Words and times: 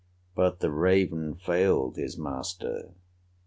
But 0.33 0.61
the 0.61 0.71
raven 0.71 1.35
failed 1.35 1.95
his 1.97 2.17
master. 2.17 2.95